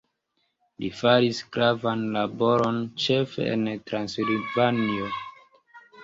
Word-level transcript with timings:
Li 0.83 0.87
faris 0.99 1.41
gravan 1.57 1.99
laboron 2.15 2.79
ĉefe 3.03 3.45
en 3.57 3.67
Transilvanio. 3.91 5.11